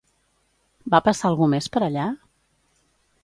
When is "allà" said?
1.89-2.07